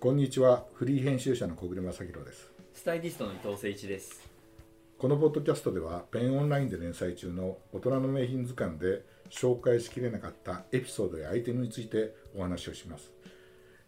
[0.00, 0.64] こんにちは。
[0.74, 2.48] フリー編集者の小暮正弘です。
[2.72, 4.30] スタイリストの伊藤誠一です。
[4.96, 13.10] このポッドキャストではペンオンラインで連載中の大人の名品図鑑で紹介しきれなかったエピソードやアイテムについてお話をします、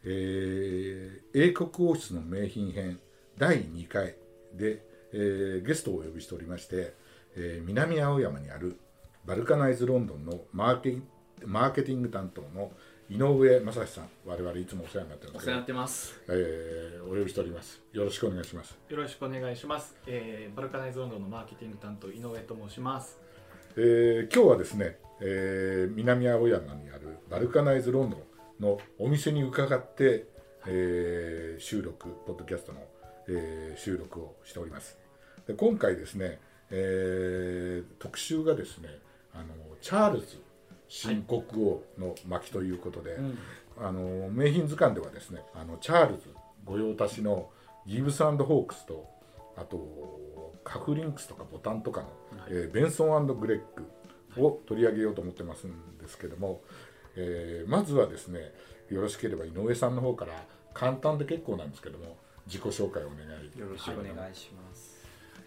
[0.03, 2.99] えー英国王室の名品編
[3.39, 4.17] 第2回
[4.53, 6.93] で、えーゲストをお呼びしておりまして、
[7.37, 8.81] えー南青山にある
[9.25, 10.99] バルカナイズロンドンのマーケ
[11.47, 12.73] マーケティング担当の
[13.11, 16.21] 井上正史さん我々いつもお世話になっておりますけどお世話になってます。
[16.29, 19.97] えーお呼びしておりますよろしくお願いしますよろしくお願いします。
[20.07, 23.19] えーバルカナイズロンドンのマーケティング担当井上と申します。
[23.77, 28.21] えー今日はですね、えー南青山にあるバルカナイズロンドン
[28.61, 30.29] のお店に伺って、
[30.69, 32.81] えー収録ポッドキャストの、
[33.29, 34.97] えー収録をしております
[35.49, 36.39] で今回ですね、
[36.71, 38.89] えー特集がですね
[39.35, 39.47] あの
[39.81, 40.41] チャールズ
[40.91, 43.17] 新国王の巻ということで、
[43.79, 46.35] あの名品図鑑ではですねあのチャールズ
[46.67, 47.49] 御用達の
[47.87, 49.07] ギブスホークスと
[49.57, 52.09] あとカフリンクスとかボタンとかの、
[52.49, 53.61] えーベンソングレッ
[54.37, 56.61] グを取り上げようと思ってますんですけども、
[57.17, 58.53] えーまずはですね
[58.91, 60.33] よろしければ井上さんの方から
[60.75, 64.90] 簡単で結構なんですけども自己紹介をお願いよろしくお願いします。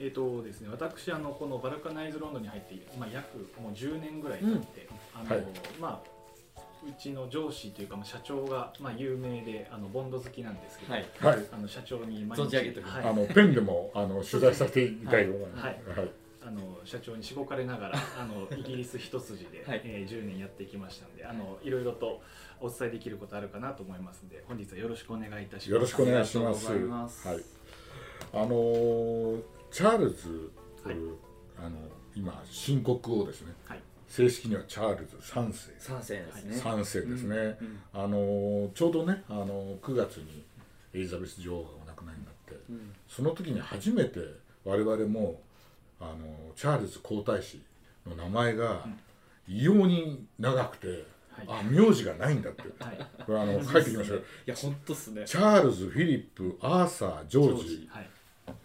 [0.04, 5.46] えっ、とですね、私あのこのバルカナイズロンドンに入ってまあ約もう10年ぐらい経って、あの、はい。
[5.80, 6.14] まあ
[6.86, 11.06] うちの上司というかまあ社長がまあ有名であのボンド好きなんですけど、はい。
[11.22, 11.46] はい。
[11.54, 12.98] あの社長に毎存じ上げております。
[13.00, 13.10] はい。
[13.12, 15.38] あのペンでもあの 取材させていただいては
[15.70, 15.98] い。
[15.98, 16.12] はい。
[16.46, 19.82] あの社長にしごかれながらあのイギリス一筋で、はい。
[19.86, 22.22] えー10年やってきましたのであのいろいろと
[22.60, 25.72] お伝えできることあるかなと思いますので本日はよろしくお願いいたします。
[25.72, 26.54] よろしくお願いしま
[27.08, 27.26] す。
[27.26, 27.38] はい。
[28.34, 30.52] あのーチャールズ、
[30.86, 30.96] はい
[31.58, 31.78] あの
[32.16, 33.54] 今新国王ですね。
[33.66, 35.72] はい正式にはチャールズ三世。
[35.80, 36.56] 三世ですね。
[36.58, 37.36] 三世ですね。
[37.60, 40.44] うんあのーちょうどね、あのー9月に
[40.94, 44.20] エリザベス女王がお亡くなりになって、うんその時に初めて
[44.64, 45.42] 我々も
[46.00, 46.18] あのー
[46.56, 47.60] チャールズ皇太子
[48.08, 48.86] の名前が
[49.48, 52.62] 異様に長くて、はいあ名字がないんだって。
[52.84, 54.20] はいこれあの書いてきましたよ。
[54.20, 55.24] いや本当っすね。
[55.26, 58.10] チャールズ、フィリップ、アーサー、ジョージ、はい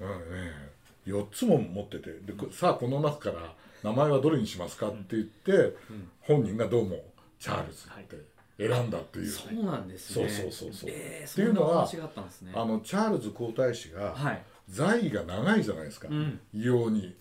[0.00, 0.68] うんね、
[1.08, 5.76] 4つも持っててでこさあこの中から名前はどれにしますかって言って、
[6.20, 6.96] 本人がどうも
[7.38, 8.16] チャールズって
[8.58, 10.28] 選んだっていう、そうなんですね。
[10.28, 10.90] そうそうそうそう。
[10.92, 12.52] えー、っていうのはあったんですね。
[12.54, 14.42] あのチャールズ皇太子がはい。
[14.68, 16.40] 在位が長いじゃないですか、ん。
[16.52, 17.16] 異様に、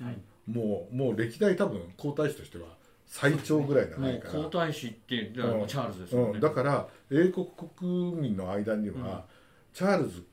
[0.48, 2.68] もうもう歴代多分皇太子としては
[3.06, 4.34] 最長ぐらい長もいうから。
[4.34, 6.32] 皇太子ってチャールズですよね。
[6.34, 7.48] うん、だから英国
[7.80, 9.26] 国民の間には、
[9.74, 10.26] チャールズ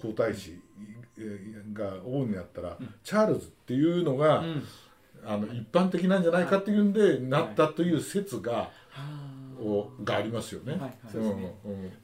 [0.00, 0.69] 皇太子えー
[1.72, 4.62] が王になったら、チャールズっていうのが、うん。
[5.22, 10.72] あの一般的なんじゃないかっていうんで、なったという説が、はおがありますよね。
[10.72, 10.92] はいはい。
[11.14, 11.32] うんうん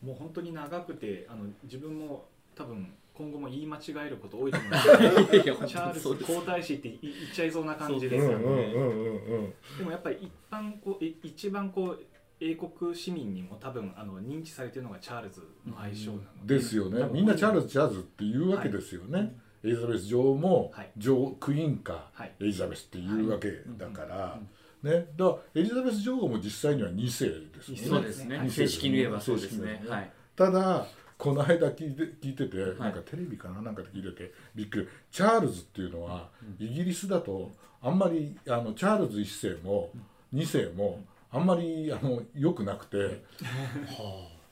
[0.03, 4.69] もう本当に長くてあの自分も多分今後も言い間違えること多いと思。
[5.43, 12.03] いや本チャールズ皇太子って言言っちゃいそうな感じうんですよね、うんうんうんうんでもやっぱり一般こうい一番こう
[12.41, 17.09] 英国市民にも多分あの認知されているのがチャールズの愛称なので、ですよね。
[17.11, 20.91] みんなチャールズチャールズっていうわけですよね、エリザベス女王も、はい。
[20.97, 22.33] 女王クイーンか、はい。
[22.41, 24.39] エリザベスっていうわけだから、
[24.83, 28.39] ね、だからエリザベス女王も実際には2世ですよねそうですね。
[28.39, 29.83] はい正式に言えばそうですね。
[29.89, 30.11] はい。
[30.37, 30.87] ただ
[31.17, 33.63] この間聞いて聞いてて、なんかテレビかな？
[33.63, 34.89] なんかで聞いててびっくり。
[35.11, 39.91] チャールズっていうのは、イギリスだとあんまりあのチャールズ1世も
[40.35, 41.01] 2世も
[41.31, 43.23] あんまりあの良くなくて、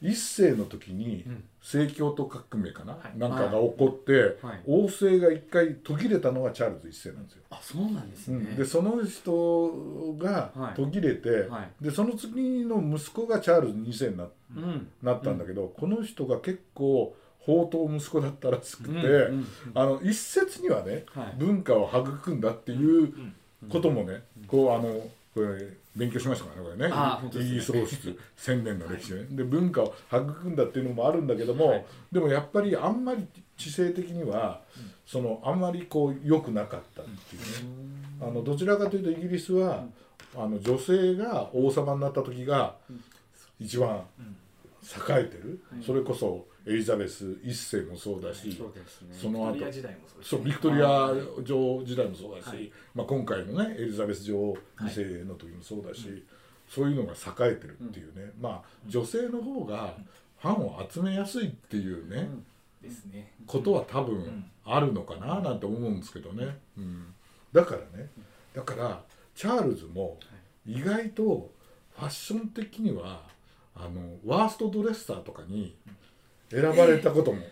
[0.05, 0.15] 1
[0.51, 1.25] 世の時に
[1.63, 3.19] 政教と革命かな、はい。
[3.19, 4.61] なんかが起こって、はい。
[4.67, 7.43] 王政が一回途切れたのがチャールズ1世なんですよ。
[7.51, 8.37] あそうなんですね。
[8.37, 8.57] うん。
[8.57, 10.75] でその人がはい。
[10.75, 11.85] 途切れて、はい。
[11.85, 14.89] でその次の息子がチャールズ2世になうん。
[15.03, 21.35] なったんだけど、この人が結構宝刀息子だったらしくて、うんうんあの一説にはね、はい。
[21.39, 23.15] 文化を育んだっていう
[23.71, 26.91] こともね、こうあのこれ勉強しましたからね
[27.31, 27.47] これね。
[27.47, 31.87] イギリス王室 千年の歴史ね、で文化を育んだっていうのもあるんだけども、はい。
[32.11, 33.27] でもやっぱりあんまり
[33.57, 34.61] 知性的には、
[35.07, 37.47] そのあんまりこう良くなかったっていうね、
[38.21, 39.87] あのどちらかというとイギリスは、
[40.37, 42.77] あの女性が王様になった時が
[43.61, 44.05] 一番
[44.83, 49.09] 栄えてる、それこそエリザベス一世もそうだし、そうですね。
[49.13, 52.73] その後ビクトリア時代もそうビクトリア女王時代もそうだし、はい。
[52.95, 56.25] まあ、今回のねエリザベス女王2世の時もそうだし、
[56.69, 59.95] そういうのが栄えてるっていうね、まあ女性の方が
[60.39, 62.29] ファンを集めやすいっていうね、
[62.85, 63.33] ですね。
[63.47, 67.15] ことは多分あるのかななんて思うんですけどね、うん、
[67.53, 68.09] だからね
[68.55, 69.03] だから
[69.35, 70.19] チャールズも
[70.67, 71.51] 意外と
[71.97, 73.23] ファッション的には
[73.75, 75.77] あのワーストドレッサーとかに、
[76.55, 77.43] 選ばれたことも。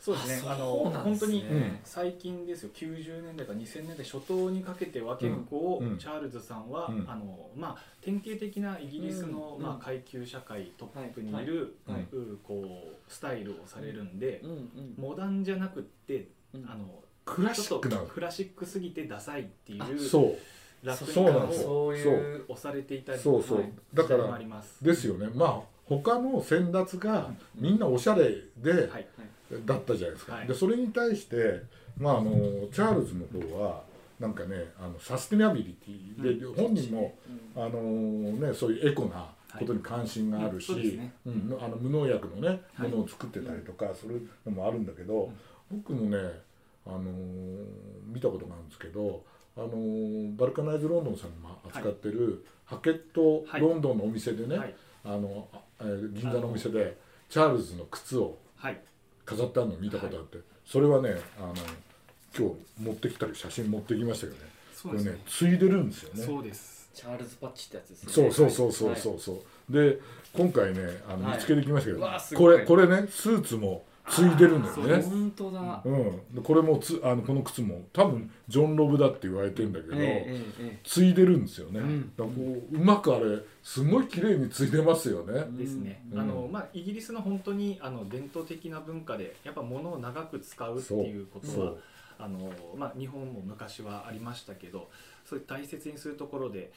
[0.00, 0.50] そうですね。
[0.50, 0.66] あの
[1.04, 1.78] 本当にうん。
[1.84, 2.70] 最近ですよ。
[2.74, 5.90] 90年代から2000年代初頭にかけては結構、うん。
[5.92, 5.98] うん。
[5.98, 7.08] チャールズさんは、うん。
[7.08, 9.62] あのまあ、典型的なイギリスの、うん。
[9.62, 11.96] まあ、階級社会トップにいる、はい。
[11.98, 12.06] はい。
[12.12, 12.64] うこ
[12.98, 14.50] うスタイルをされるんでう、ん。
[14.50, 14.94] うん。
[14.96, 16.66] モダンじゃなくってうん。
[16.68, 16.86] あの
[17.24, 17.96] クラシックな。
[17.96, 20.86] ちょっとクラシックすぎてダサいっていうそう。
[20.86, 21.68] 楽そうなんですよ。
[21.68, 24.82] そういう押されていたりそうそう、はいだからります。
[24.84, 25.28] ですよね。
[25.32, 25.60] まあ
[26.00, 29.06] 他の先達がみんなおしゃれではい
[29.66, 30.46] だったじゃないですか、はい。
[30.46, 31.62] でそれに対して
[31.98, 32.30] まああの
[32.72, 33.82] チャールズの方は
[34.18, 37.14] なんかねあのサステナビリティで、本人も
[37.54, 37.80] あの
[38.32, 39.26] ねそういうエコな
[39.58, 42.88] ことに関心があるし、あの無農薬のねはい。
[42.88, 45.30] ものを作ってたりとかするのもあるんだけど、
[45.70, 46.18] 僕もね
[46.86, 47.02] あの
[48.06, 49.22] 見たことがあるんですけど
[49.56, 53.60] あのバルカナイズロンドンさんが扱ってる、ハケットはい。
[53.60, 54.74] ロンドンのお店でね、はい。
[55.04, 56.96] あのあえー銀座のお店で
[57.28, 58.80] チャールズの靴をはい。
[59.24, 61.54] 飾ってあるのを見たことあって、それはねあの
[62.36, 62.48] 今
[62.78, 64.50] 日持ってきたり写真持ってきましたけどね。
[64.82, 66.24] これねねついでるんですよね。
[66.24, 66.90] そうです。
[66.92, 68.12] チャールズパッチってやつですね。
[68.12, 69.18] そうそうそうそうそう。
[69.20, 70.00] そう、で
[70.32, 71.36] 今回ねあのはい。
[71.36, 75.02] 見つけてきましたけど、これこれねスーツもついでるんだよね。
[75.02, 75.80] 本当だ。
[75.84, 82.12] うん、でこれもつあのこの靴も多分ジョン・ロブだって言われてるんだけど、ええええついでるんですよね、ん。
[82.16, 86.20] だこううまくあれすごい綺麗についでますよね、ですね、うん。
[86.20, 91.74] あのまあ、イギリスの本当にあの伝統的な文化でやっぱ物を長く使うっていうことは
[92.18, 94.90] あの、まあ、日本も昔はありましたけど
[95.24, 96.72] そういう大切にするところで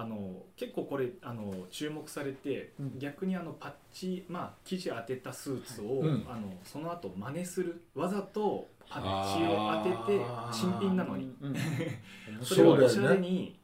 [0.00, 2.98] あの結構これあの注目されて、うん。
[2.98, 6.26] 逆にあのパッチ、まあ、生地当てたスーツを、うん。
[6.28, 11.34] あのその後真似するわざとパッチを当てて新品なのに。
[11.42, 11.56] うん。
[12.42, 13.58] それをおしゃれに、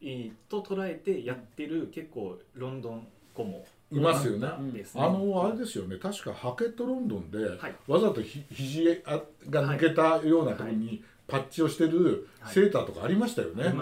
[0.00, 4.48] えーと捉えてやってる結構ロンドン子もいますよね。
[4.60, 5.02] んですね。
[5.02, 5.96] あのあれですよね。
[5.96, 7.74] 確かハケットロンドンで、はい。
[7.86, 9.02] わざとひ肘
[9.50, 11.02] が抜けたようなところに
[11.32, 12.54] パッチをしてるはい。
[12.54, 13.74] セーターとかありましたよね、あと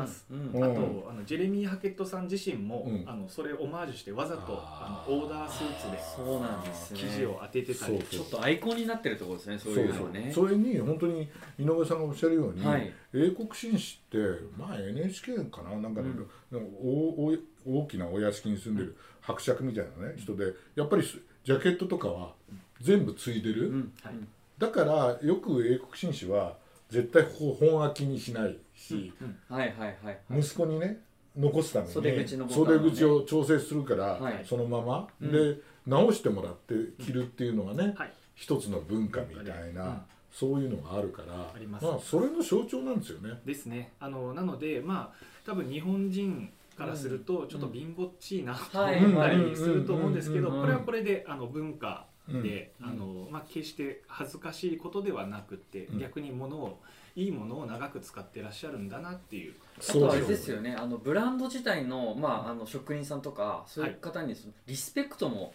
[1.10, 3.08] あのジェレミー・ハケットさん自身も、うん。
[3.08, 7.00] あのそれをオマージュしてわざとあのオーダースーツでそうなんですね。
[7.00, 7.98] 生地を当ててたり。
[7.98, 10.30] そうちょっとアイコンになってるところですねそういうのはね。
[10.32, 12.92] それに本当に井上さんがおっしゃるように、はい。
[13.12, 14.18] 英国紳士って
[14.56, 15.76] まあ NHK かな。
[15.78, 16.10] なんかね、
[16.52, 16.60] なん。
[16.60, 17.36] かおお
[17.66, 22.32] 大きなお屋敷に住んでる伯爵みたいなね人でやっぱりすジャケットとかは
[22.80, 23.92] 全部ついでる、うん。
[24.02, 24.14] はい。
[24.58, 26.58] だからよく英国紳士は
[26.90, 29.12] 絶対本開きにしないし、
[29.48, 31.00] はいはいはい息子にね
[31.36, 32.46] 残すために袖口ね。
[32.48, 34.44] 袖口を調整するから、はい。
[34.44, 35.32] そのまま、うん。
[35.32, 38.12] で直してもらって着るっていうのがね、はい。
[38.34, 40.00] 一つの文化みたいな、うん。
[40.32, 41.86] そういうのがあるからあります。
[41.86, 43.34] あそれの象徴なんですよね。
[43.44, 43.92] ですね。
[44.00, 48.86] あのなのでまあ多分日本人からするとちょっと貧乏っちいなと思
[49.18, 50.60] はいったりすると思うんですけどうん。
[50.60, 52.06] これはこれであの文化
[52.42, 52.88] で、うん。
[52.88, 55.98] あのまあ、決して恥ずかしいことではなくて、うん。
[56.00, 56.78] 逆に物を
[57.16, 59.54] いいものを長く使ってらっしゃるんだなっていう。
[59.78, 60.76] あとあれですよね。
[60.78, 65.52] あのブランド自体の,、まあ、あの職人さんとかそういう方にそのリスペクトも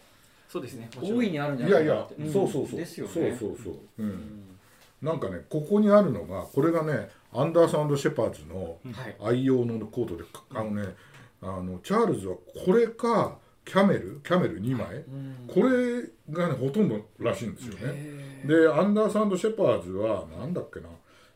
[0.48, 0.88] そうですね。
[1.00, 2.32] 大いにあるんじゃいやいやないかなって、ん。
[2.32, 2.78] そうそうそう。
[2.78, 3.12] ですよね。
[3.12, 4.08] そうそうそう、ううん。
[4.08, 4.58] ん
[5.02, 9.16] なんかねここにあるのがこれがねアンダーサンド・シェパーズのはい。
[9.20, 10.94] 愛用のコートであのね
[11.42, 14.20] あのチャールズはこれかキャメル？
[14.24, 15.44] キャメル2枚、うん。
[15.48, 17.78] これがねほとんどらしいんですよね。
[17.82, 20.88] へで Anderson & Sheppard はなんだっけな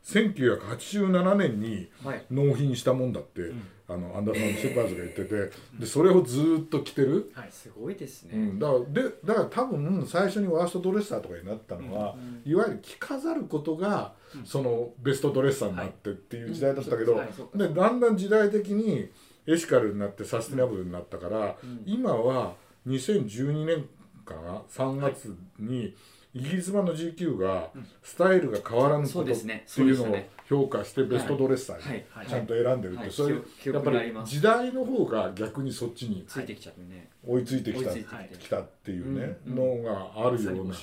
[0.05, 2.25] ？1987年にーはい。
[2.31, 3.69] 納品したもんだって、ん。
[3.89, 12.15] あの Anderson & Sheppard が言ってて、でそれをずーっと着てる、はいすごいですね、うん、だからでだから多分最初にワーストドレッサーとかになったのは、
[12.47, 17.21] いわゆる着飾ることが、そのベストドレッサーになってっていう時代だったけど、
[17.57, 19.11] でだんだん時代的に
[19.47, 21.57] エシカルになってサステナブルになったから、
[21.87, 22.55] 今は
[22.87, 23.89] 2012年
[24.25, 25.95] かな3月に
[26.33, 27.71] イギリス版の GQ が
[28.03, 29.65] スタイルが変わらぬことってそうですね。
[29.79, 30.17] いうのを
[30.49, 33.11] 評価してベストドレッサーにちゃんと選んでるって、はい。
[33.11, 37.11] そういうやっぱり時代の方が逆にそっちについてきちゃってね。
[37.27, 40.75] 追いついてきたきたっていうね、うんのがあまるような。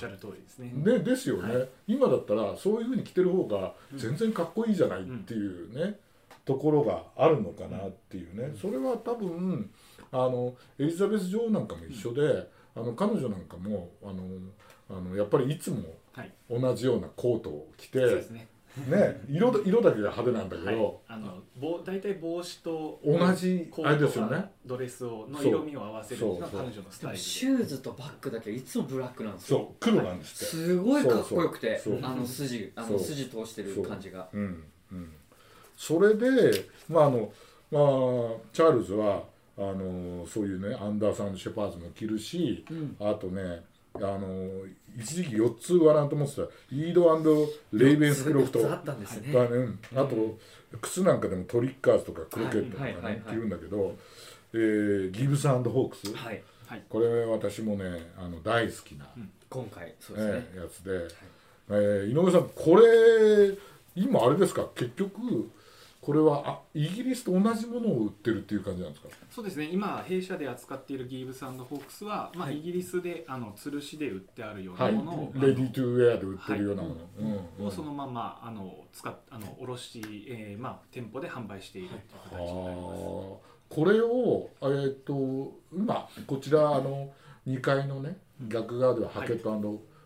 [0.82, 0.98] で。
[0.98, 1.68] でですよね、はい。
[1.86, 5.98] 今だったらそういうふうに着てる方が全然かっこいいじゃないっていうね、
[6.48, 9.70] ところがあるのかなっていうね、それは多分
[10.10, 14.22] あのエリザベス女王なんかも一緒で、あの彼女なんかもあの
[14.88, 15.82] あのやっぱりいつも
[16.14, 18.48] はい、同じようなコートを着て、そうですね。
[18.88, 20.76] ね色だ色だけが派手なんだけはい。
[20.76, 24.30] ど、、あの帽大体帽子と同じコートあれですよね。
[24.30, 27.22] がドレスをの色味を合わせるのが彼女のスタイルで。
[27.22, 29.58] シューズとバッグだけいつもブラックなんですよ。
[29.58, 34.28] そう黒なんですって、すごいかっこよくてあの筋あの筋通してる感じが。
[34.32, 34.64] うん。
[34.90, 35.12] うん、
[35.78, 37.32] それでまああの
[37.70, 37.82] まあ
[38.52, 39.22] チャールズは
[39.56, 42.96] あのそういうね Anderson & Sheppard も着るし、うん。
[43.00, 43.62] あとね
[43.94, 44.48] あの
[44.98, 46.42] 一時期4つワラント持ってた。
[46.72, 48.58] Ede & Ravenscroft。
[48.58, 49.32] 四つあったんですね。
[49.94, 50.38] あと
[50.82, 53.20] 靴なんかでも Tricker's とか Crockett とかねはいはいはいはい。
[53.20, 53.94] って言うんだけど、
[54.54, 56.42] えーギブスホークス、はい
[56.90, 57.84] これ私もね
[58.18, 59.06] あの大好きな、
[59.48, 61.08] 今回そうですね、ええやつで、
[61.70, 63.56] えー井上さんこれ
[63.96, 64.66] 今あれですか？
[64.74, 65.50] 結局
[66.08, 69.10] これはあイギリスと同じものを売ってるっていう感じなんですか？
[69.30, 69.68] そうですね。
[69.70, 72.60] 今弊社で扱っているギーブスホークスは、まあはい。
[72.60, 74.92] イギリスであの吊るしで売ってあるようはない。
[74.94, 76.94] ものを、レディートゥーウェアで売ってるようなもの、
[77.60, 80.00] うんをそのままあの使っあの卸、
[80.30, 83.00] えーまあ、店舗で販売しているというあ形になります。
[83.02, 83.04] ー。
[83.04, 87.10] これを、えー、と今こちらあの
[87.46, 88.16] 2階のね
[88.48, 89.50] 逆側ではハケット、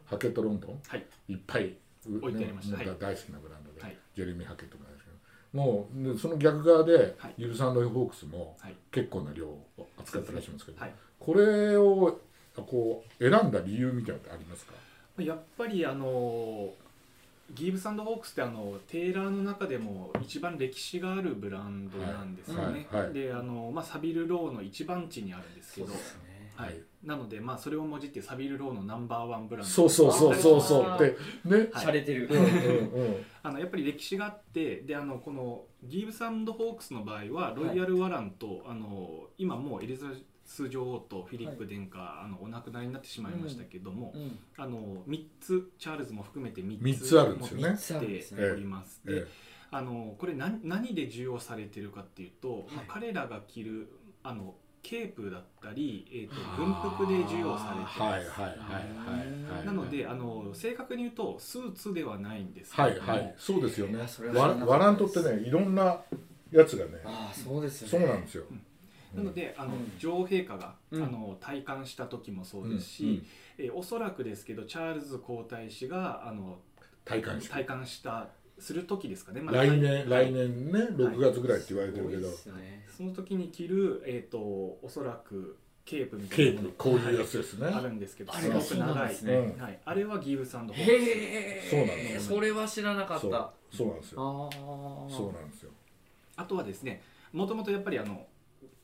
[0.07, 1.07] ハケットロンドン、はい。
[1.29, 1.77] いっぱい
[2.09, 2.77] う置いてありました。
[2.79, 2.97] ねはい。
[2.99, 3.97] 大好きなブランドで、はい。
[4.17, 4.92] ジェレミー・ハケットなんですけど
[5.53, 7.35] もうでその逆側で、はい。
[7.37, 8.75] ユルサンド・ホークスもはい。
[8.91, 9.67] 結構な量を
[9.99, 10.93] 扱ってらっしゃいますけど、はい。
[11.19, 12.21] これを
[12.57, 14.73] こう選んだ理由みたいなのってありますか？
[15.19, 16.71] やっぱりあの
[17.55, 22.87] ギーブスホークスってあのテーラーの中でも一番歴史があるブランドなんですよね。
[22.91, 23.03] はい。
[23.03, 23.05] はい。
[23.07, 23.15] はい。
[23.15, 25.93] であの、まあ、サビルローの一番地にあるんですけど
[26.57, 26.69] はい。
[26.69, 26.83] はい。
[27.05, 29.71] なので、まあ、それをもじってサビルローのナンバーワンブランド。
[29.71, 31.87] そうそうそうそうそうってね、はい。
[31.87, 33.17] 洒落てる、うんうんうん。
[33.43, 44.39] あのやっぱり歴史があってであのこのギーブスホークスの場合はロイヤル・ワランと、あの今もうエリザベス女王とフィリップ殿下、あのお亡くなりになってしまいましたけども、うん。
[44.57, 47.45] あの3つチャールズも含めて3つ三つあるんで
[47.77, 48.17] すよね。
[48.39, 49.03] ております。
[49.75, 53.89] あのこれ何何で需要されてるかっていうと、まあ、彼らが着る
[54.23, 58.01] あのケープだったり、えー、と軍服で需要されてます。
[58.01, 58.45] はいはいはいは
[59.55, 63.35] いはいなのであの正確に言うとスーツではないんですけはいはい。
[63.39, 64.01] そうですよね。
[64.35, 66.01] ワラントってねいろんな
[66.51, 67.01] やつがね。
[67.05, 68.45] ああそうですよそうねなんですよ、
[69.15, 69.93] なのであの、うん。
[69.99, 71.03] 女王陛下が、うん。
[71.03, 73.23] あの戴冠した時もそううんですし、
[73.59, 76.59] えーおそらくですけどチャールズ皇太子があの
[77.05, 78.29] 体感式戴冠した
[78.63, 80.31] する時ですかね、まあ来年はい。
[80.31, 82.87] 来年ね6月ぐらいって言われてるけど、すごいね。
[82.97, 86.69] その時に着る、えー、とおそらくケープみたケいなもの。
[86.69, 89.09] ープこういうやつですね、あるんですけどすあれがそうなんごく長い。
[89.09, 89.61] ですねうん。
[89.63, 90.81] はい、あれはギブスホークス。
[90.81, 93.31] へえそうなんですよそれは知らなかっそう。
[93.33, 94.21] たそうなんですよ。
[94.23, 95.71] ああそうなんですよ。
[96.37, 97.03] あとはですね
[97.33, 98.27] もともとやっぱりあの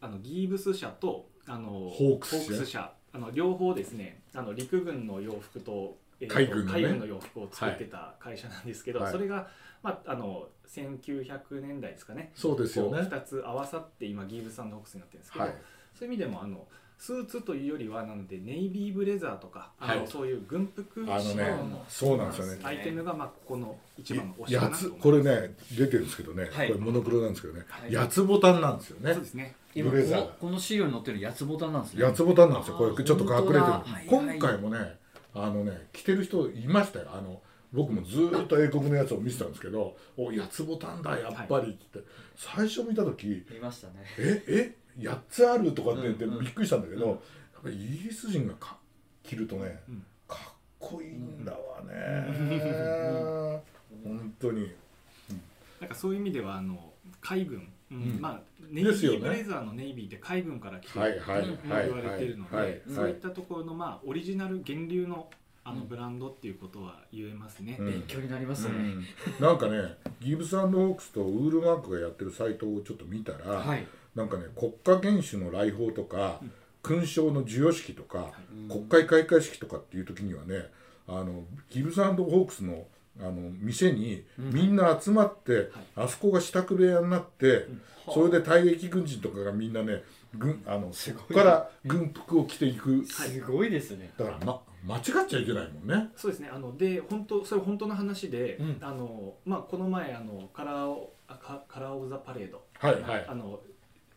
[0.01, 2.67] あのギーブス社とあのホークス社。
[2.67, 2.93] 社。
[3.11, 6.81] あの両方ですねあの陸軍の洋服と,、えーと海軍のね。
[6.81, 9.13] 海軍の洋服を作ってた会社なんですけど、はい。
[9.13, 9.49] それが、
[9.83, 12.33] まあ、あの1900年代ですかね。
[12.35, 12.99] そうですよね。
[12.99, 15.55] 2つ合わさって今ギーブスホークスになってるんですけど、はい。
[15.99, 16.67] そういう意味でもあの
[16.99, 20.09] スーツというよりはなのでネイビーブレザーとかあの、はい。
[20.09, 22.61] そういう軍服あのね仕様のそうなんですよね。
[22.65, 26.69] アイテムがまあここの一番の推しかやなこれね出てるんですけどね、はい。
[26.69, 27.93] これモノクロなんですけどね、はい。
[27.93, 29.13] やつボタンなんですよね。
[29.15, 29.55] そうですね。
[29.75, 32.03] 今ブレザーこのこの資料に載ってるやつボタンなんですね。
[32.03, 32.77] やつボタンなんですよ。
[32.77, 33.63] これちょっと隠れてる、
[34.09, 34.97] 今回もね
[35.35, 37.11] あのね着てる人いましたよ。
[37.13, 37.41] あの
[37.73, 42.01] 僕もずーっと英国のやつを見てたんですけど「おやつボタンだやっぱり」って、
[42.37, 47.11] 最初見た時見ましたね「ええ8つある?」とかって言ってうんうんびっくりしたんだけど、うん。
[47.11, 47.19] やっ
[47.63, 48.79] ぱりイギリス人がか
[49.23, 50.05] 着るとね、うん。
[50.27, 53.63] かっこいいんだわね、
[54.05, 54.73] 本当に。
[55.81, 57.97] なんかそういう意味ではあの海軍、うん。
[57.97, 58.21] うん。
[58.21, 65.29] まあネイビーブレザーのネイビーって海軍から来てるはいはいうんはい言われてるので、はいはいそういったところのまあオリジナル源流の
[65.69, 67.77] あのうんブランドっていうことは言えますね。
[67.79, 67.87] うん。
[67.87, 69.45] 勉強になりますね、うん。
[69.45, 73.87] なんかねギブスホークスとウールマークがやってるサイトをちょっと見たら、はい。
[74.15, 76.41] なんかね国家元首の来訪とか、
[76.83, 78.69] 勲章の授与式とか、うん。
[78.69, 80.67] 国会開会式とかっていう時にはね
[81.07, 82.87] あのギブスホークスの
[83.21, 84.51] あの店にうん。
[84.53, 87.67] みんな集まって、あそこが支度部屋になって、
[88.13, 90.03] それで退役軍人とかがみんなね
[90.35, 94.13] 軍あのそこから軍服を着ていく、すごいですね。
[94.17, 96.11] だから、ま、間違っちゃいけないもんね。
[96.17, 96.49] そうですね。
[96.53, 98.79] あので本当それ本当の話で、うん。
[98.81, 103.27] あのまあこの前あのカラーオあカカラーオブザパレード、はいはい。
[103.29, 103.61] あの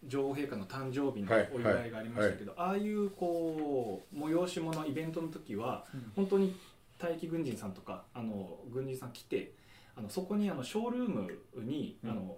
[0.07, 6.11] 女王陛下の誕生日のはいお祝いがありましたけど、ああいうこう催し物イベントの時は、うん。
[6.15, 6.55] 本当に
[7.01, 9.53] 待機軍人さんとかあの軍人さん来て
[9.95, 12.11] あのそこにあのショールームに、うん。
[12.11, 12.37] あの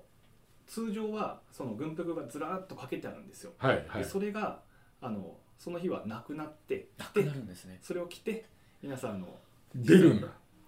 [0.65, 3.51] 通常はその軍服がずらっとかけてあるんですよ。
[3.57, 4.03] はいはい。
[4.03, 4.61] でそれが
[5.01, 7.79] あのその日はなくなってなくなるんですね。
[7.82, 8.43] それを着て
[8.82, 9.27] 皆さんあの
[9.74, 10.27] 出るんだ。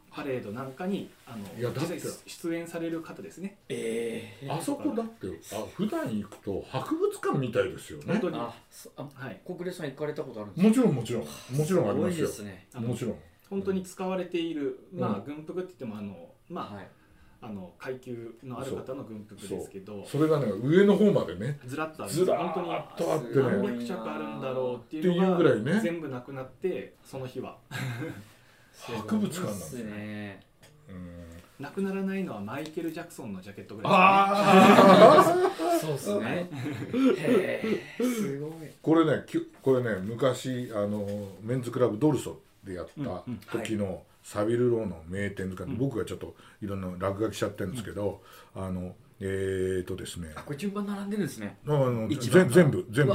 [0.09, 1.99] パレードなんかにあのいやだって。
[2.25, 3.57] 出演される方ですね。
[3.67, 8.05] ええあそこだってあ普段行くと博物館みたいですよね。
[8.13, 8.37] 本当に。
[8.37, 8.53] あ
[9.13, 9.41] はい。
[9.45, 11.23] 国連さん行かれたことあるんですかもちろんもちろん。
[11.57, 12.27] もちろんありますよ。
[12.29, 12.87] すごいですね。
[12.87, 13.15] もちろん。
[13.49, 15.23] 本当に使われている、まあうん。
[15.25, 16.15] 軍服って言ってもあの
[16.49, 16.87] まあ、はい
[17.45, 22.11] あの階級のある方の軍服ですけどそれがね上の方までねずらっとある。
[22.11, 23.43] ずら本当にーっとあってね。
[23.43, 25.73] 何百着あるんだろうっていうぐらいね。
[25.73, 27.57] が全部なくなってその日は。
[28.75, 30.41] 博物館なんですすね。
[31.59, 36.49] なくならないのはマイケル・ジャクソンのジャケットぐらいああそうですね。
[37.97, 38.51] すごい。
[38.81, 41.07] これねきゅこれね昔あの
[41.41, 45.77] メンズクラブドルソでやったうんうん時のサビルローの名店図鑑、うん。
[45.77, 48.23] 僕がちょっといろんな落書きしちゃってるんですけど、
[48.55, 50.31] あのえーとですね。
[50.35, 51.57] あこれ順番並んでるんですね。
[51.67, 52.85] あの全部全部。
[52.89, 53.05] で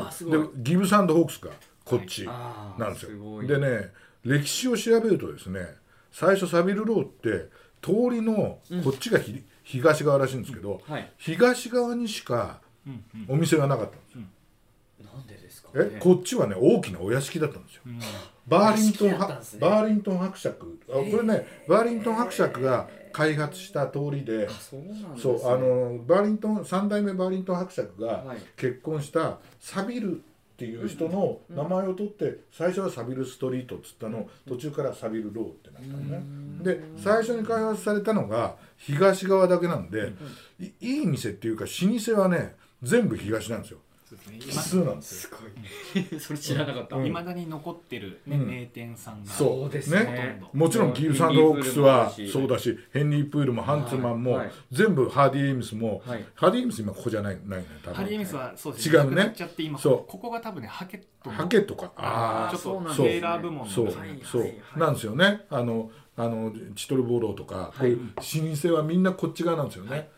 [0.62, 1.50] ギブサンドホークスが
[1.84, 3.48] こっちなんですよ、すごい。
[3.48, 3.90] でね
[4.22, 5.66] 歴史を調べるとですね
[6.12, 7.48] 最初サビルローって
[7.82, 8.84] 通りのうん。
[8.84, 11.12] こっちがひ、東側らしいんですけど、はい。
[11.18, 13.34] 東側にしかうんうん。
[13.34, 14.20] お店がなかったんですよ。
[15.12, 17.82] なんでですかえこっちはね大きなお屋敷だったんですよ。
[17.86, 17.98] うん
[18.50, 19.16] バーリントンね。
[19.60, 20.78] バーリントン伯爵。
[20.90, 25.04] あこれねバーリントン伯爵が開発した通りであそうね。
[25.44, 28.38] あのバーリントン3代目バーリントン伯爵がはい。
[28.56, 30.20] 結婚したサビルっ
[30.60, 36.22] ていう人の名前を取って最初はサビルストリートっつったの途中からサビルローってなったのね。
[36.62, 40.12] で最初に開発されたのが東側だけなんで
[40.58, 41.70] いいい店っていうか老
[42.14, 43.78] 舗はね全部東なんですよ
[44.10, 44.38] そうですね。
[44.38, 46.20] 奇数なんですよすごい。
[46.20, 46.96] それ知らなかった。
[46.96, 47.06] うん。
[47.06, 48.46] いまだに残ってる、ねうん。
[48.48, 49.30] 名店さんが。
[49.30, 50.42] そうそうですね。
[50.52, 54.46] もちろんギルサンドホークスはそうだしヘンリー・プールもハンツマンも、はい。
[54.46, 54.54] はい。
[54.72, 56.24] 全部ハーディー・エイムスも、はい。
[56.34, 57.94] ハーディー・エイムス今ここじゃないないね多分。
[57.94, 58.98] ハリー・エミスはそうです違うね。
[59.04, 61.92] なくなっちゃって今そうここが多分ねハケットのハケットか。
[61.96, 62.82] ああちょっとそう。
[62.82, 64.50] なんですねセーラー部門のそう、ねはいそう、はい。
[64.50, 65.46] はいなんですよね。
[65.50, 70.10] あのあのチトルボーローとか、こういう老舗はみんなこっち側なんですよね、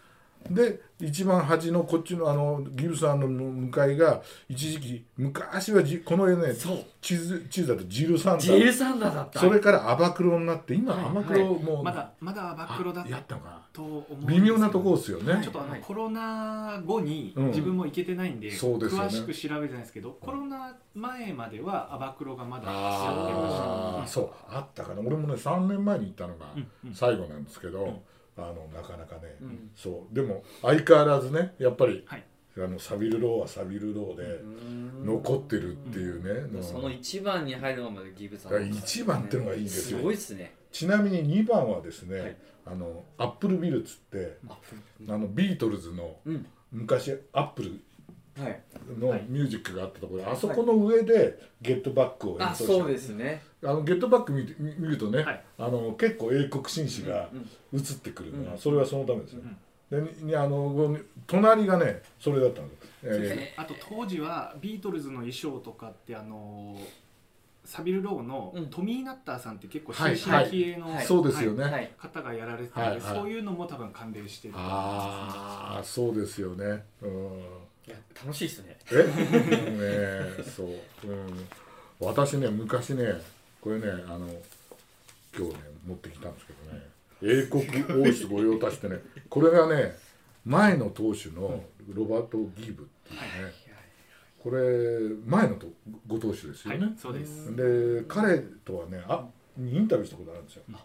[0.50, 6.54] で一番端のこっちのあのギルさんの向かいが一時期昔はじこの絵ね
[7.00, 9.40] 地図地図だとジルサンダジルーサンダーだった。
[9.40, 13.62] それからアバクロになって今はいアバクロもう、まだまだバックロだっあやったのかな。
[13.72, 17.46] と思う微妙なところですよね、はいちょっとあの、コロナ後にうん。
[17.48, 24.30] 自分も行けてないんで、そうです詳しく調べてないですけど、コロナ前まではアバクロがまだああそう。
[24.48, 25.00] あったかな。
[25.00, 26.46] 俺もね3年前に行ったのが
[26.94, 28.00] 最後なんですけど、ん
[28.36, 29.70] あのなかなかね、うん。
[29.76, 30.14] そう。
[30.14, 32.24] でも相変わらずねやっぱり、はい。
[32.58, 34.40] あのサビルローはサビルローで
[35.04, 36.62] 残ってるっていうね、うん。
[36.62, 39.98] その一番に入るのまでギブさんだから一番ってのがいいんですよ。
[39.98, 40.54] すごいですね。
[40.70, 42.36] ちなみに2番はですね、はい。
[42.66, 44.58] あのアップルビルっつってあ
[45.08, 46.46] あのビートルズのうん。
[46.72, 47.80] 昔アップルはい
[48.98, 49.24] のはい。
[49.28, 53.42] ミュージックがあったところ、あそこの上でゲットバックを演あ奏してそうですね。
[53.62, 55.44] あのゲットバック見て見見るとね、はい。
[55.58, 59.56] あの結構英国紳士がうん映ってくるのは、うんそれはそのためですよ、うん
[59.90, 66.78] でにあの隣がねそれだったんです、えあと当時はビートルズの衣装とかってあの
[67.64, 68.66] サビル・ローのうん。
[68.70, 71.64] トミー・ナッターさんって結構はい新進気鋭の、はいそうですよね。
[71.64, 73.16] はい方がやられてたので、はいはい。
[73.18, 76.84] そういうのも多分関連してるー、ああそうですよね。
[77.02, 77.40] うん
[77.86, 78.78] いや楽しいですね。
[78.90, 78.94] え？
[79.02, 79.06] ね
[80.38, 81.46] えそう、うん、
[82.00, 83.20] 私ね昔ね
[83.60, 84.28] これねあの
[85.36, 86.92] 今日ね持ってきたんですけどね。
[87.22, 87.64] 英国
[88.02, 89.96] 王室御用達ってねこれがね
[90.44, 93.62] 前の当主のロバート・ギーブっていうね。
[94.38, 95.68] これ前のと
[96.08, 97.54] ご当主ですよね、はいそうです。
[97.54, 99.24] で彼とはねあ
[99.56, 100.62] インタビューしたことあるんですよ。
[100.66, 100.78] も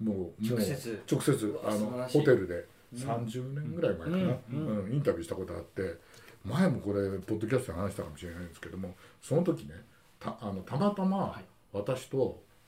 [0.00, 1.02] うもう直接。
[1.10, 4.20] 直接あのホテルで30年ぐらい前かな、う
[4.54, 5.96] んうんインタビューしたことあって
[6.44, 9.74] 前もこれポッドキャストで話したかもしれないんですけどもその時ね
[10.18, 11.44] たあのたまたまはい。
[11.72, 12.16] 私と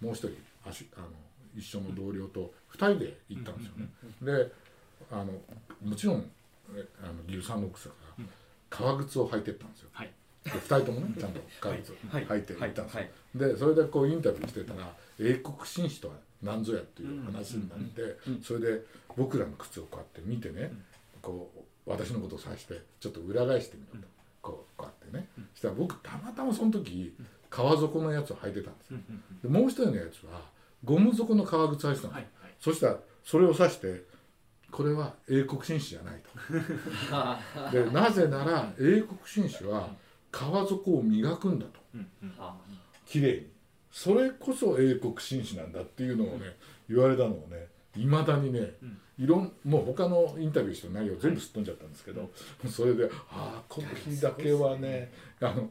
[0.01, 0.33] もう一人
[0.67, 1.07] あしあの
[1.57, 3.89] 一緒の同僚と2人で行ったんですよね。
[4.23, 4.53] で
[5.11, 5.33] あの
[5.83, 6.31] もちろん
[6.75, 8.31] えあのンロックさんが
[8.69, 9.89] 革靴を履いてったんですよ。
[9.93, 10.11] はい。
[10.45, 12.27] で2人ともねちゃんと革靴をはい。
[12.27, 13.01] 履いて行ったんですよ。
[13.01, 13.11] はい。
[13.53, 18.81] でそれでこうインタビューしてたら英国紳士とは何ぞやっていう話になって、うんそれで
[19.17, 20.73] 僕らの靴をこうやって見てね、
[21.21, 21.51] こ
[21.87, 24.07] う私のことを指してちょっと裏返してみろと、
[24.41, 27.15] こうこうやってね、そしたら僕たまたまその時
[27.51, 28.99] 革底のやつを履いてたんですよ。
[29.09, 30.41] うんうんでもう一人のやつは
[30.85, 32.55] ゴム底の革靴履いてたんですよ、はいはい。
[32.61, 34.05] そしたらそれを指して
[34.71, 36.23] これは英国紳士じゃない
[37.11, 37.71] あと。
[37.85, 39.95] でなぜなら英国紳士は
[40.31, 41.81] 革底を磨くんだと。
[41.95, 42.35] うんうん。
[42.39, 42.57] あ。
[43.05, 43.47] 綺麗に
[43.91, 46.57] それこそ英国紳士なんだっていうのをね
[46.89, 48.73] 言われたのをねいまだにね、
[49.19, 52.31] いろんもう他のインタビューした内容全部すっ飛んじゃったんですけど、
[52.69, 55.69] それでああこの日だけはねあの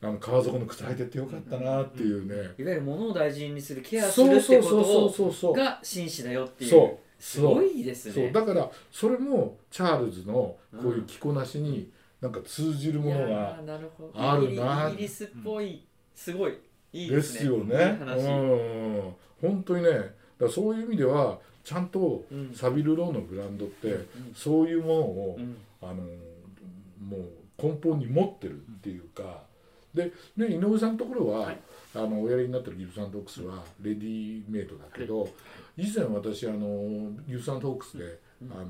[0.00, 6.70] あの革底の靴履いてってよかったなっていうね、いわゆる物を大事にするケアするってこそうそうそうとが紳士だよっていう。
[6.70, 7.22] そう。
[7.22, 8.14] すごいですね。
[8.14, 8.32] そう。
[8.32, 13.58] だからそれもチャールズのこういう着こなしになんか通じるものが
[14.14, 14.88] あるな。
[14.88, 15.84] イギリスっぽい。
[16.14, 16.58] すごい
[16.92, 17.98] いいでですよね。
[18.00, 19.50] うん。
[19.50, 19.90] 本当にね
[20.38, 22.52] からそういう意味ではちゃんとうん。
[22.54, 25.56] サビルローのブランドって、うんそういうものを、うん。
[25.82, 29.42] あのもう根本に持ってるっていうか、
[29.94, 31.58] で、ね、井上さんのところは、はい。
[31.94, 35.28] あのおやりになってるギブサンドホークスはレディメイドだけど、
[35.76, 38.52] 以前私あのギブサンドホークスで、うん。
[38.52, 38.68] あの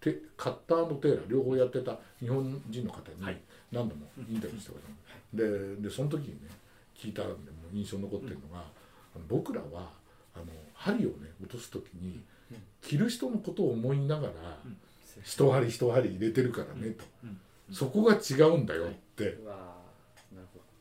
[0.00, 3.40] テカッターテーラー両方やってた日本人の方にはい。
[3.72, 4.94] 何度もインタビューしたことが
[5.44, 6.48] ある、ででその時にね
[7.00, 8.62] 聞いたんでもう印象に残ってるのが、
[9.16, 9.90] あの僕らは
[10.34, 12.56] あの針をね落とす時にうん。
[12.82, 14.32] 着る人のことを思いながら、
[14.64, 14.76] うん。
[15.22, 17.40] 一針一針入れてるからねと、うん。
[17.72, 19.38] そこが違うんだよって、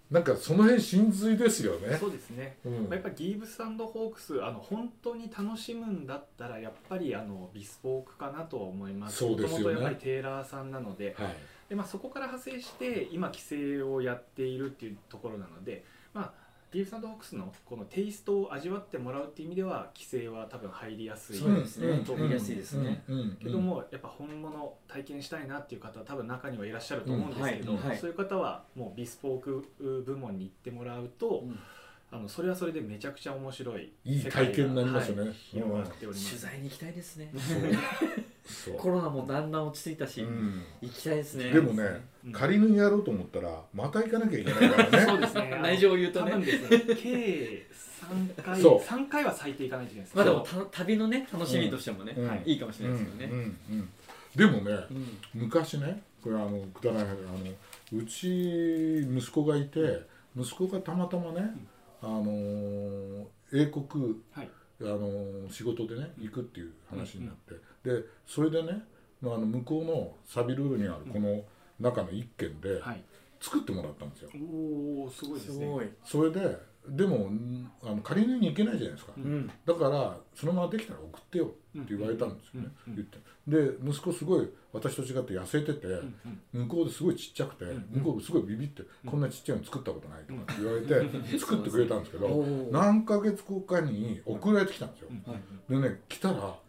[0.10, 1.96] なんかその辺真髄ですよね。
[1.98, 2.58] そうですね。
[2.66, 2.74] うん。
[2.84, 9.18] まあやっぱりギーブスホークスあの本当に楽しむんだったらやっぱりあのビスポークかなとは思います。
[9.18, 9.58] そうですよね。
[9.58, 11.16] もともとやっぱりテーラーさんなので。
[11.18, 11.36] はい。
[11.70, 16.34] で、まあ、そこから派生して今規制をやっているっていうところなので、まあ、
[16.72, 21.38] ギーブスホークスのこのテイストを味わってもらうっていう意味では規制は多分入りやすい。
[21.38, 22.04] そうですね。
[22.06, 23.04] 入りやすいですね。
[23.42, 31.60] けどもやっぱ本物体験したいなっていう方は多分中にはいらっしゃると思うんですけど、そういう方はもうビスポーク部門に行ってもらうと、うん
[32.12, 37.32] あのそれはそれでめちゃくちゃ面白いいい体験になりますよねはい広がっております、取材に行きたいですね
[38.50, 38.74] そう。
[38.76, 40.64] コロナもだんだん落ち着いたし、うん。
[40.82, 41.52] 行きたいですね。
[41.52, 41.84] でもね、
[42.26, 42.32] うん。
[42.32, 45.06] 仮にやろうと思ったらまた行かなきゃいけないからね。
[45.06, 45.60] そうですね。
[45.62, 46.32] 内情を言うとね。
[46.32, 47.68] 多分ですね計
[48.36, 48.88] 3回そう。
[48.88, 50.16] 三回は最低いかないといけないです。
[50.16, 52.28] まあでもた旅のね楽しみとしてもね、うん。
[52.28, 52.44] はい。
[52.46, 53.32] いいかもしれないですよね、うん。
[53.32, 53.44] うん。
[53.44, 53.90] うん
[54.36, 55.18] でもねうん。
[55.34, 60.02] 昔ねこれあのくだらない話あのうち息子がいて
[60.38, 61.42] 息子がたまたまね、
[62.02, 64.50] あのー英国はい。
[64.82, 68.84] あのー仕事でね行くっていう話になって、でそれでね
[69.22, 71.44] まああの向こうのサビルールにあるこの
[71.80, 73.04] 中の一軒ではい。
[73.42, 74.30] 作ってもらったんですよ。
[74.36, 76.58] おおすごいですすねごい、それで
[76.90, 79.48] でもんあの借り縫いに行けないじゃないですか、ううん。
[79.66, 83.18] だからそのままできたら送ってよって言われたんですよね、うん言って。
[83.48, 85.88] で息子すごい私と違って痩せてて、
[86.54, 95.10] 向こうですごいちっちゃくて、ん向こうすごいビビって、こんなちっちゃいの作ったことないとかって言われて、 作ってくれたんですけど、何ヶ月後かに送られてきたんですよ、
[95.70, 96.60] でね来たらも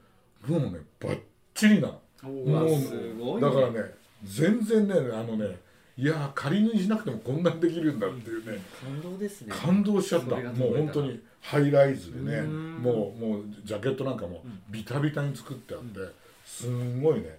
[0.46, 1.20] うねバッ
[1.54, 1.88] チリな
[2.22, 5.58] もうだからね全然ねあのね
[5.96, 9.52] いやー仮縫いしなくてもこんなにできるんだっていうね、感動ですね。
[9.54, 10.36] 感動しちゃった。
[10.36, 12.74] もう本当にハイライズでねうん。
[12.83, 15.98] もうもうジャケットなんかもビタビタに作ってあって
[16.44, 17.38] すんごいね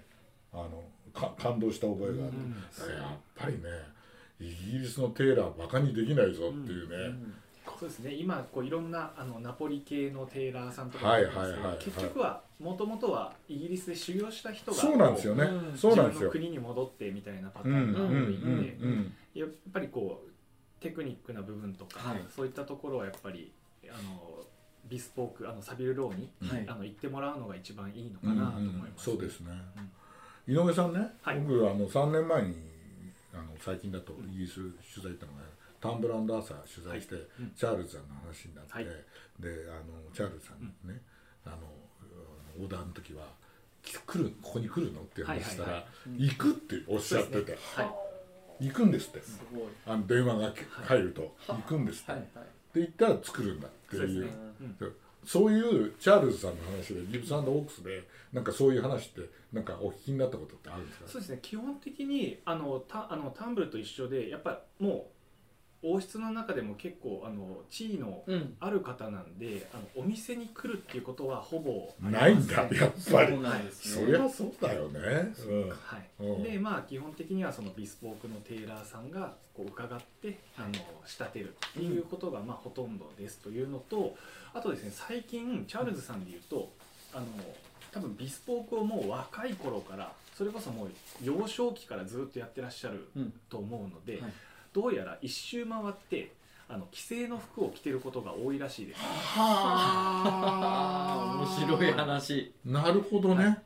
[0.54, 0.84] あの
[1.14, 3.60] か感動した覚えがあって、やっぱりね
[4.40, 7.34] イギリスのテーラーバカにできないぞっていうね、うん。
[7.80, 8.14] そうですね。
[8.14, 11.18] 今こういろんなあのナポリ系のテーラーさんとか
[11.80, 15.78] 結局はもともとはイギリスで修行した人がそうなんですよね、うん。
[15.78, 16.32] そうなんですよ。
[16.32, 19.14] 国に戻ってみたいなパターンが多いんで、うん。
[19.34, 20.32] やっぱりこう
[20.82, 22.24] テクニックな部分とか、はい。
[22.36, 23.52] そういったところはやっぱり
[23.93, 24.43] あの
[24.86, 26.65] ビスポークあのサビルローに、はい。
[26.67, 29.51] あの行ってもらうのが一番いいのうんかなと思います、そうですね、
[30.47, 31.39] 井上さんね、はい。
[31.39, 32.56] 僕あの3年前に
[33.34, 35.39] あの最近だとイギリス取材行ったのが、
[35.80, 37.51] タンブランド朝取材して、うん。
[37.56, 38.86] チャールズさんの話になって、はい。
[38.86, 38.91] で
[39.69, 41.01] あのチャールズさんにね、
[41.45, 41.58] あの
[42.60, 43.27] オーダーの時は
[43.82, 47.58] 来来るここに来るのって話したら、はいはいは行くっておっしゃってて、ね。
[47.75, 47.84] は
[48.60, 48.67] い。
[48.67, 49.21] 行くんですって。
[49.21, 49.63] すごい。
[49.88, 52.21] あの電話が入ると、行くんですって、はい。
[52.36, 52.45] はい。
[52.73, 54.27] で行ったら作るんだっていうそうですね、
[54.80, 54.95] うん。
[55.25, 61.08] そういうチャールズさんの話でギブスオークスでなんかそういう話ってなんかお聞きになったことってあるんですか？
[61.08, 61.39] そうですね。
[61.41, 65.04] 基本的にあのたあのタンブルと一緒でやっぱりもう
[65.84, 68.56] 王室の中でも結構あの地位のうん。
[68.60, 72.91] ある方なんであのお店に来るっていうことはほぼないんせだやっぱり。
[73.00, 74.06] そうなんですね。
[74.06, 76.24] そりゃそうだよね、はい。
[76.24, 76.44] うん。
[76.44, 80.74] でまあ基本的にはそのビスポークのテーラーさんがこう伺ってあの
[81.06, 84.15] 仕立てるっていうことがまあほとんどですというのと
[84.54, 86.72] あとですね最近チャールズさんでいうと
[87.13, 87.26] あの
[87.91, 90.89] 多分ビスポークをもう若い頃からそれこそもう
[91.24, 93.34] 幼少期からずっとやってらっしゃるうん。
[93.50, 94.32] と思うので、はい
[94.74, 96.32] どうやら一周回って
[96.70, 99.02] あの既製の服を着てることが多いらしいです。
[99.04, 100.24] あ
[101.36, 101.38] あ。
[101.38, 102.54] 面白い話。
[102.64, 103.58] なるほどね、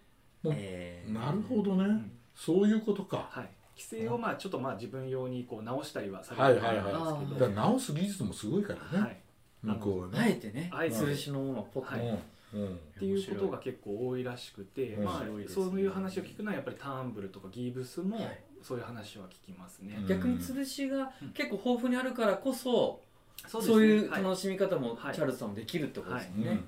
[0.41, 1.13] もうえー。
[1.13, 2.11] なるほどね、ん。
[2.33, 3.27] そういうことか。
[3.29, 9.17] はい、規制をまあちょっとまあ自分用にこう直したりはさはいはいれてるんですけど、直す技術もすごいからね、はい。
[9.61, 12.01] 向こうはあねえてねあえて通しのものをポッと、はい。
[12.01, 12.17] うん。
[12.53, 19.95] うんっていうことが結構多いらしくて、うんまあそういう話を聞くのはやっぱりターンブルとかギーブスもはいそういう話は聞きますね。
[19.99, 20.07] うん。
[20.07, 21.29] 逆に吊るしがうん。
[21.29, 22.99] 結構豊富にあるからこそ、
[23.47, 24.23] そそういうはい。
[24.23, 25.13] 楽しみ方もはい。
[25.13, 26.59] チャールズさんもできるってことですよね、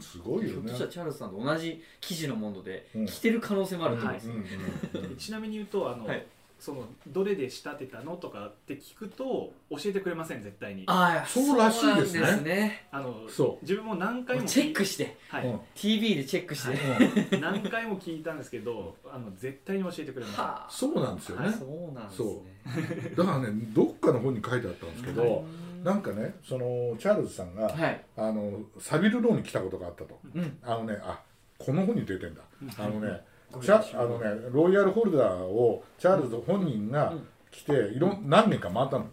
[0.00, 0.54] すごいよね。
[0.54, 3.06] ひょっとしたらチャールズさんと同じ生地のものでうん。
[3.06, 6.26] 着てる可能性もあると思うんですよ、うんうんうんちなみに言うとあの、はい
[6.60, 10.84] そのどれで仕立てたのとかって聞くと教えてくれません絶対に。
[10.86, 12.20] ああそうらしいですね。
[12.20, 12.86] そうなんね。
[12.90, 13.64] あのそう。
[13.64, 15.16] 自分も何回もチェックしして。
[15.28, 15.60] はい、うん。
[15.74, 20.44] TV でチェックして、うん何回も聞いたんですけどあの絶対に教えてくれません。
[20.44, 20.70] はあ。
[20.70, 23.14] そうなんですよね、そうなんですね。
[23.16, 25.42] だからねどっかの本に書いてあったんですけど、はい
[25.80, 28.04] なんかねそのチャールズさんが、はい。
[28.16, 30.18] あのサビルローに来たことがあったと。
[30.34, 30.58] うん。
[30.62, 31.20] あのねあ
[31.58, 32.42] この本に出てんだ。
[32.78, 33.12] あのねご
[33.60, 37.26] チャあのねロイヤルホルダーをチャールズ本人がうん。
[37.50, 39.06] 来ていろん何年か回ったの。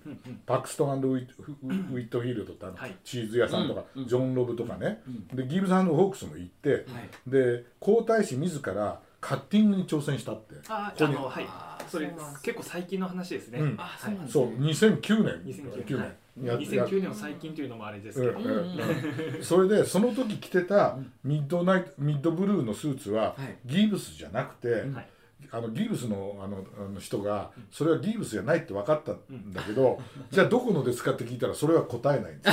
[0.46, 2.96] パクストンウィットウィットフィールドってあの、はい。
[3.04, 5.28] チーズ屋さんとか、ジョン・ロブとかね、うん。
[5.36, 6.86] でギブスホークスも行ってはい。
[7.26, 10.54] で皇太子自らカッティングに挑戦したって。
[10.70, 11.16] あここに。
[11.16, 11.48] あのはい。
[11.90, 13.76] それ結構最近の話ですね、うん。
[13.80, 15.54] あそうなんですそうね2009年。
[15.56, 19.44] 2009 9はい年2009年の最近というのもあれですけど、うんうんうん。
[19.44, 23.58] それでその時着てたミッドナイトミッドブルーのスーツははい。
[23.66, 25.10] ギブスじゃなくて、はい。
[25.52, 30.00] あのギブスのあのあの人がそれはギブスじゃないって分かったんだけど、
[30.32, 32.44] じゃあどこのですかって聞いたらそれは答えないんで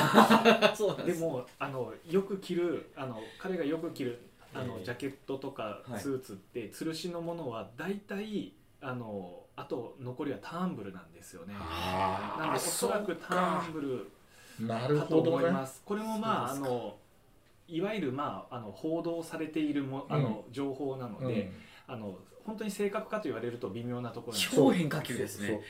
[0.76, 0.96] すよ。
[1.04, 1.20] です。
[1.20, 4.20] でもあのよく着るあの彼がよく着る
[4.54, 4.84] あの、ええ。
[4.84, 11.54] ジャケットとかはいスーツって、吊るしのものは大体あのあと残りはターンブルなんですよね。
[11.56, 14.10] あなんでおそらくターンブル
[14.66, 15.36] なるかとほどね。
[15.36, 15.82] 思います。
[15.84, 16.96] これもまああの
[17.68, 21.28] いわゆるまああの報道されているもあの、情報なのうん。
[21.28, 21.50] で、
[21.86, 24.56] あの本当に正確かと言われると微妙なところなんです。
[24.56, 25.60] 超変化球ですね。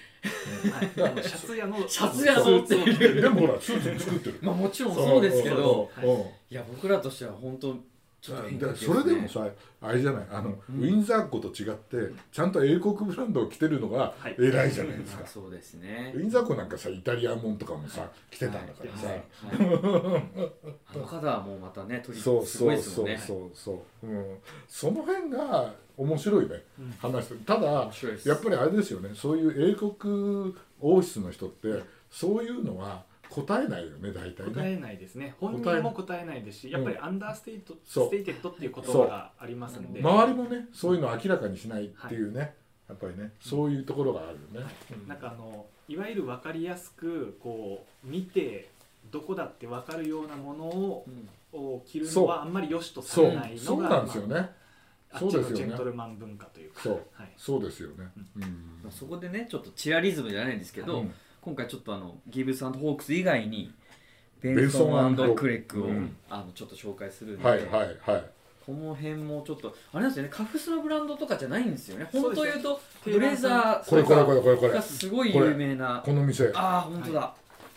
[0.73, 2.77] はい、あのシャツ屋の シャツ屋のスーツ。
[2.77, 4.39] を着てるでもほらスーツ作ってる。
[4.43, 5.91] まあもちろんそうですけど。
[6.03, 7.77] うんうんいや僕らとしては本当
[8.25, 9.47] それでもさ
[9.83, 10.27] あれじゃない。
[10.31, 10.83] あの、うん。
[10.83, 14.37] ウィンザー湖と違ってちゃんと英国ブランドを着てるのがはい。
[14.39, 16.13] 偉いじゃないですか、あそうですね。
[16.17, 19.17] ウィンザー湖なんかさイタリアもんとかもさ着てたんだからさ、はい。
[19.17, 20.23] はい。
[20.95, 23.51] あの方はもうまたね取りそうすごそそういうですもんね。
[23.51, 26.95] そうそう、うん、その辺が面白いね、うん。
[26.99, 29.11] 話してただやっぱりあれですよね。
[29.15, 34.55] そういう英国王室の人ってそういうのは答えないよね大体ね。
[34.55, 35.35] 答えないですね。
[35.41, 38.07] 本人も答えないですしやっぱり understate、そう。
[38.09, 42.55] stated っていう言葉がありますので、周りもねそういうのを明らかにしないっていうね、
[42.89, 48.71] やっぱりねそういうところがあるよね、うんなんかあのいわゆる分かりやすくこう見て
[49.11, 51.29] どこだって分かるようなものをうん。
[51.57, 52.25] を着るそう。
[52.25, 53.83] のはあんまり良しとさそうれないそう。
[53.83, 54.51] のがなんですよね、まあ
[55.13, 55.65] あっちのそうですよね。
[55.67, 56.83] ジェントルマン文化というか。
[56.83, 57.03] そう。
[57.13, 58.43] はい、そうですよね、うん。
[58.83, 63.73] まあそこでねちょっとチアリズムじゃないんですけど、うん今回ちょっとあのギブスホークス以外に
[64.41, 66.17] ベベンンソンクレッグを、うん。
[66.31, 68.25] あのちょっと紹介するんで、はいはいはい。
[68.65, 70.31] この辺もちょっとあれなんですよね。
[70.33, 72.09] カフスのブランドとかじゃないんですよね。
[72.11, 74.73] 本当言うとブレザーこれこれこれこれこれ。
[74.73, 76.03] がすごい有名な。
[76.05, 76.51] この店。
[76.55, 77.35] ああ本当だ、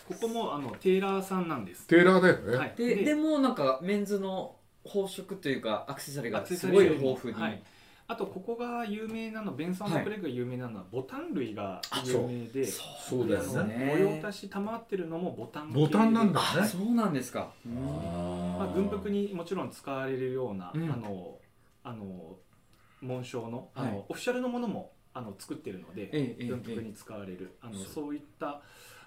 [0.08, 7.62] ここもあのテイラーさんなんです、テーラーだよね、はい、ででもなんかメンズの宝飾というかアクセサリーアがすごい豊富に、はい、
[8.10, 13.28] あとここが有名なのベンソンクレッグが有名なのはボタン類が有名で、そう。
[13.28, 16.46] だよあのね模様足し賜ってるのもボタン系ボタンなんだね。
[16.62, 17.52] あそうなんですか。
[17.66, 20.90] まあ、軍服にもちろん使われるような、うん。
[20.90, 21.38] あの
[21.84, 22.36] あの
[23.02, 24.04] 紋章のあの、はい。
[24.08, 27.58] オフィシャルのものもあの作ってるので、軍服に使われる。
[27.60, 28.62] あのそうそういった、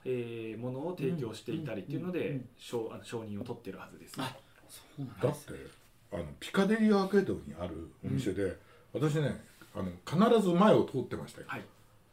[0.05, 4.25] えーものを提供していたりっていうので、承あの承認を取ってるはずですね。
[4.25, 4.35] あ
[4.69, 5.81] そうなんだってです
[6.13, 8.57] あのピカデリーアーケードにあるお店で、
[8.93, 9.43] 私ね
[9.75, 11.47] あの必ず前を通ってましたよ。
[11.49, 11.61] はい。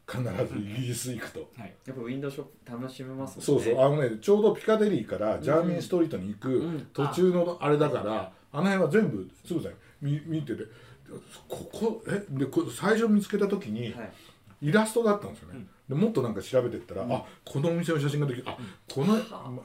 [0.09, 1.73] 必ずイギリス行くと、はい。
[1.85, 3.63] やっぱウィンドウショップ楽しめますもんね。
[3.63, 3.85] そうそう。
[3.85, 6.87] あのねちょうどピカデリーからジャーミンストリートに行くうん。
[6.93, 9.69] 途中のあれだから、あの辺は全部つぶさ
[10.01, 10.63] に見見てて。
[11.47, 14.11] ここえでこ最初見つけた時に、はい。
[14.61, 18.43] イラストだったんですよね、でもっとなんか調べてったら、あこのお店の写真ができる。
[18.45, 18.55] あ
[18.93, 19.17] この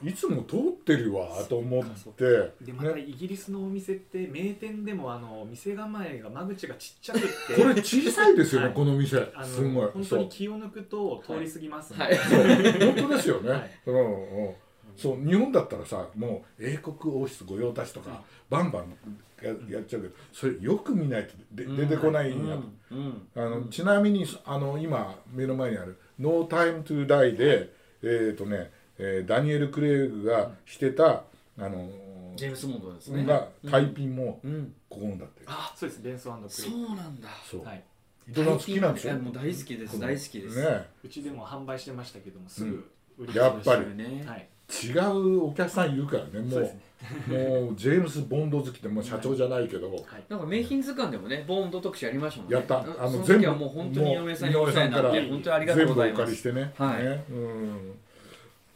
[0.03, 2.25] いつも通ってるわと思って、
[2.63, 7.63] でまたね、イギリスのお店って名店でもあの店構えが間口がちっちゃくって。
[7.63, 8.75] これ小さいですよね、はい。
[8.75, 9.19] この店。
[9.35, 9.91] あのすごい。
[9.93, 12.95] 本当に気を抜くと通り過ぎますので、はい。
[12.95, 13.71] 本当ですよね、はい。
[13.85, 14.55] うんうん。
[14.97, 18.97] そう日本だったらさもう英国王室御用達とか、バンバン
[19.43, 22.57] ややっちゃうけどそれよく見ないとで出てこないんや、
[22.91, 22.99] うん。
[22.99, 23.29] うん。
[23.35, 27.73] あのちなみにあの今目の前にある「No Time to Die で」
[28.03, 31.25] えっ、とね、えーダニエル・クレイグがしてた、
[31.59, 31.89] あの
[32.37, 33.25] ジェームス・モンドですね。
[33.25, 34.75] がタイピンもうん。
[34.89, 36.03] ここのだって、あそうです。
[36.03, 37.29] ベンソンクそレイうなんだ。
[37.51, 37.83] そう、はい、
[38.29, 39.15] 伊藤さん好きなんでしょ？
[39.19, 39.99] もう大好きです。
[40.01, 40.63] 大好きです。
[40.63, 46.41] ねうちでも販売してましたけどもすぐ売りやっぱりそうですよねはい、違うお客さんいるからね。
[46.41, 46.81] もうね。
[47.29, 50.25] もうジェームス・ボンド好きってもう社長じゃないけど、 はい。
[50.29, 52.57] なんか名品図鑑でもねボンド特集やりましたもんね。
[52.57, 52.81] やった。
[52.81, 53.43] あそのの全部。
[53.43, 57.05] 時はもう本当に井上さんにお世話になって本当にありがとうござい全部おます借りしてね,、はい。
[57.05, 57.25] ね。
[57.31, 57.33] う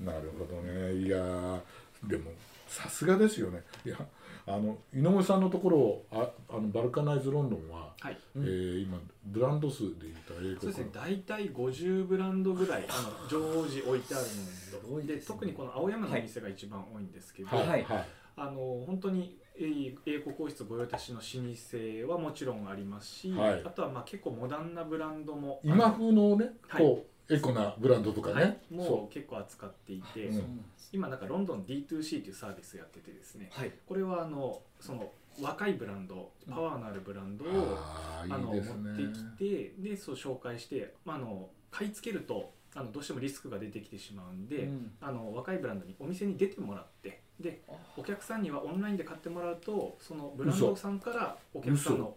[0.03, 0.07] ん。
[0.07, 0.93] なるほどね。
[0.95, 1.61] いやー
[2.05, 2.31] でも
[2.67, 3.63] さすがですよね。
[3.87, 3.97] いや
[4.49, 8.17] あの井上さんのところああのバルカナイズロンドンは、はい。
[8.37, 10.87] えー今ブランド数で言ったら英国そうですね。
[10.93, 15.35] 大体50ブランドぐらいあの常時置いてあるのですね。
[15.35, 17.85] 特にこの青山のお店が一番多いんですけど、はいはい。
[17.85, 18.05] はい
[18.41, 23.63] あの本当にえー英国王室御用達の老舗はもちろんありますし、はい。
[23.65, 26.83] あとはまあ結構モダンなブランドも今風のね、はい。
[26.83, 29.13] こうエコなブランドとかね、はい、もそう。
[29.13, 30.65] 結構扱っていて、うん。
[30.93, 33.51] 今なんかロンドン D2C というサービスやっててですね。
[33.53, 33.73] はい。
[33.87, 38.75] これはあのその若いブランドパワーのあるブランドを、ああのあいいですね。
[38.77, 44.93] 持ってきてでそう紹介して、まあ、あの買い付けるとあのどうしてもリスクが出てきてしまうんで、うん。
[45.01, 47.63] あの若いブランドにお店に出てもらってで
[47.97, 52.17] お客さんにはオンラインで買ってもらうとそのブランドさんからお客さんの、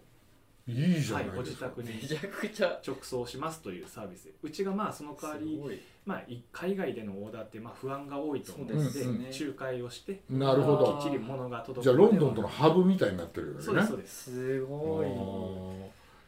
[0.67, 2.01] いいじゃはい、ごないですか、自宅に。
[2.01, 2.79] めちゃくちゃ。
[2.85, 4.25] 直送しますというサービス。
[4.25, 9.47] でうちがまあその代わりまあ、い海外でのオーダーってまあ不安が多いと思うのでそうですね。
[9.47, 10.97] 仲介をしてなるほど。
[10.97, 11.83] きっちり物が届く。
[11.83, 13.61] じゃあロンドンとののハブみたいになってるよね。
[13.61, 14.23] そうですそうです。
[14.31, 15.07] すごい。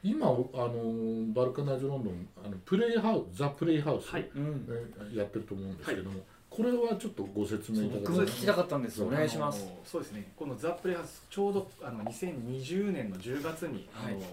[0.03, 4.29] 今あのバルカナイズロンドンあのプレイハウスザ・プレイハウス、はい。
[4.35, 4.67] うん。
[5.13, 6.19] えやってると思うんですけども、
[6.55, 8.97] これはちょっとご説明いただけ僕ますも聞きたかったんです。
[8.97, 9.65] そうお願いします。
[9.85, 10.31] そうですね。
[10.35, 14.23] このザ・プレイハウスちょうどあの2020年の10月にあの、はい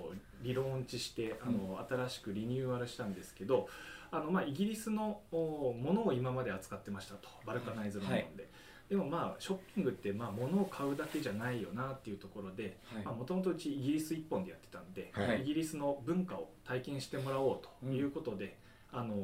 [0.42, 3.68] リローンチしてあの、新しくリニューアルしたんですけど
[4.10, 7.28] あの、まあ、イギリスのおものを今まで扱ってましたと。
[7.46, 8.50] バルカナイズロンドンで。
[8.88, 13.16] でもまあショッピングってまあ物を買うだけじゃないよなっていうところではい。
[13.16, 15.42] もともとうちイギリス一本でやってたんで、はい。
[15.42, 18.56] イギリスの文化を体験してもらおうということで、
[18.92, 19.14] あの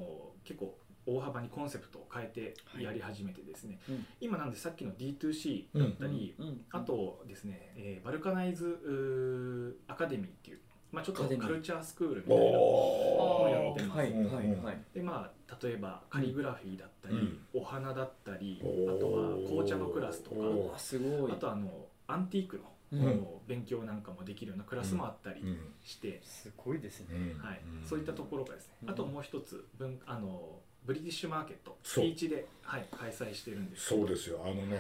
[0.44, 4.06] 結構大幅にコンセプトを変えてやり始めてですね、うん。
[4.20, 6.64] 今なんでさっきの D2C だったり、うん。
[6.72, 10.58] あとですね、えーバルカナイズアカデミーっていう、
[10.92, 13.98] まあ、ちょっとアカルチャースクールみたいなおやってます。
[13.98, 14.10] はい。
[14.10, 14.56] うんはい。
[14.56, 17.38] はいでまあ例えばカリグラフィーだったり、うん。
[17.54, 18.64] お花だったり、あ
[19.00, 21.32] とは紅茶のクラスとかおあすごい。
[21.32, 23.26] あとあのアンティークの、うん。
[23.46, 25.58] 勉強なんかもできるようなクラスもあったりうん。
[25.84, 27.06] して、すごいですね。
[27.10, 27.60] うんはい。
[27.80, 27.88] うん。
[27.88, 28.90] そういったところがですね、うん。
[28.90, 32.04] あともう一つ文あのブリティッシュマーケットそう。
[32.14, 33.86] 月1で、はい、開催してるんです。
[33.86, 34.40] そうですよ。
[34.44, 34.78] あのね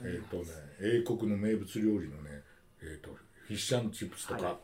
[0.00, 0.44] えっ、とね
[0.80, 2.42] 英国の名物料理のね
[2.80, 3.10] えっ、と
[3.46, 4.56] フィッシュチップスとか、はい。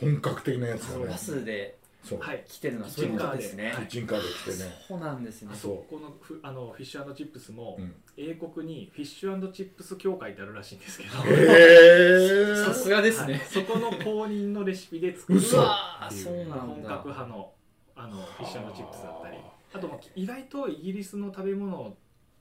[0.00, 1.06] 本格的なやつがね。
[1.06, 2.44] バスでそう、はい。
[2.46, 3.72] 来てるのはそういうことですね。
[3.76, 5.54] キッチンカーでキッチンカーで来てね、そうなんですね。
[5.54, 7.94] そうこのフあのフィッシュチップスも、うん。
[8.16, 13.32] 英国にフィッシュチップス協会ってあるらしいんですけど、へ さすがですはい。
[13.32, 15.56] ねそこの公認のレシピで作る嘘。
[15.56, 17.52] うわーっていそうなん本だ格派の
[17.96, 19.38] あのフィッシュチップスだったり
[19.74, 21.94] あとまあ意外とイギリスの食べ物っ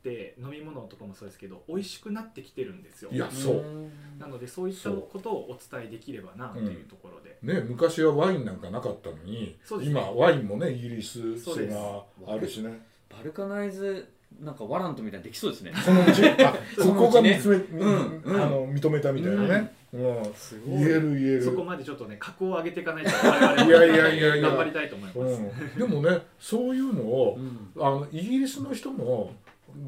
[0.04, 3.10] て飲み物とかもそうですけど美味しくなってきてるんですよ。
[3.12, 3.56] いやそう。
[3.56, 9.84] うんなのでそういったことをお伝えできればなというところで、ね昔はワインなんかなかったのに、ね。
[9.84, 12.86] 今ワインもねイギリス製そうですがあるしね。
[13.10, 14.08] バルカナイズ
[14.42, 15.74] なんかワラントみたいにできそうですね。
[15.84, 18.42] そのうちあそこが認め、うんうん。
[18.42, 20.34] あの認めたみたいなね、うん。
[20.34, 21.44] す言える言える。
[21.44, 24.50] そこまでちょっとね格を上げていかないと我々もいやいやいやいや。
[24.50, 27.38] 頑張りたいと思います、うん、でもねそういうのを
[27.76, 27.84] うん。
[27.84, 29.34] あのイギリスの人も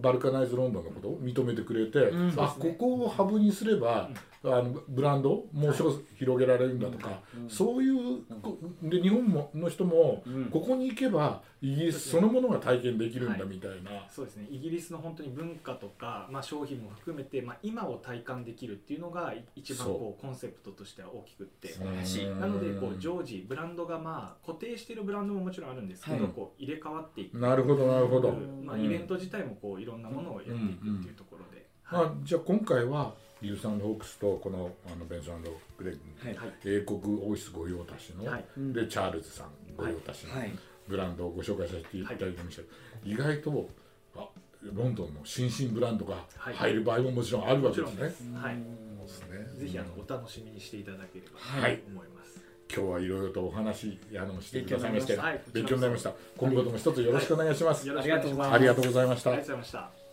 [0.02, 2.34] バルカナイズロンドンのことを認めてくれて、うん。
[2.38, 4.10] あここをハブにすれば、
[4.46, 7.50] あのブランドもう少し広げられるんだとか、うん。
[7.50, 10.46] そういうこで日本もの人も、うん。
[10.46, 13.48] ここに行けばイギリスそのものが体験できるんだはい。
[13.48, 14.48] みたいな、そうですね。
[14.50, 21.76] イギリスの本当に文化とか、まあ、商品も含めて、まあ、今を体感できるっていうのがい一番こうコンセプトとしては大きくって
[22.40, 26.34] なのでこう常時ブランドがまあ固定しているブランドももちろんあるんですけど、はい。
[26.34, 27.38] こう入れ替わっていく。
[27.40, 28.32] なるほどなるほど、
[28.64, 32.10] まあ、うんイベント自体もこういろんなものをやっていくっていうところで、あはい。
[32.24, 33.14] じゃあ今回は
[33.46, 35.30] ビルサンドホークスとこのあのベンス
[35.78, 36.00] グレッグ。
[36.24, 36.54] に、はいはい。
[36.66, 38.46] 英国王室御用達の、はい。
[38.58, 38.74] うん。
[38.74, 40.52] でチャールズさん御用達の、はい。
[40.88, 42.62] ブランドをご紹介させていただきました、
[43.04, 43.70] 意外と
[44.16, 44.28] あ
[44.64, 48.38] ロンドンの新進ブランドが入る場合ももちろんあるわけですね。
[48.38, 48.56] はい、
[49.08, 49.60] そうですね。
[49.60, 51.82] ぜひあのお楽しみにしていただければとはい。
[51.88, 52.08] 思い。
[52.10, 52.42] ます、
[52.74, 55.20] 今日はいろいろとお話あのしてくださいまして
[55.54, 56.46] 勉強になりましたはい勉強になりました。
[56.46, 57.88] 今後とも一つよろしくお願いします。
[57.88, 58.28] よろしくお願い。
[58.28, 60.05] しますありがとうございましたありがとうございました